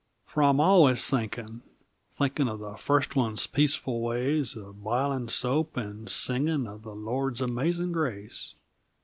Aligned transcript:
Fer 0.25 0.41
I'm 0.41 0.59
allus 0.59 1.07
thinkin' 1.11 1.61
thinkin' 2.11 2.47
Of 2.47 2.57
the 2.57 2.73
first 2.73 3.15
one's 3.15 3.45
peaceful 3.45 4.01
ways, 4.01 4.55
A 4.55 4.73
bilin' 4.73 5.29
soap 5.29 5.77
and 5.77 6.09
singin' 6.09 6.65
Of 6.65 6.81
the 6.81 6.95
Lord's 6.95 7.39
amazin' 7.39 7.91
grace. 7.91 8.55